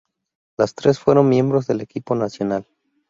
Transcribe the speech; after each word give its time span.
Las 0.57 0.73
tres 0.73 0.97
fueron 0.97 1.29
miembros 1.29 1.67
del 1.67 1.79
equipo 1.81 2.15
nacional. 2.15 2.65